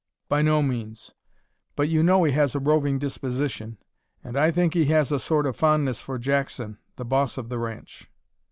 [0.29, 1.11] "By no means.
[1.75, 3.77] But you know he has a roving disposition,
[4.23, 7.59] and I think he has a sort of fondness for Jackson the boss of the
[7.59, 8.09] ranch."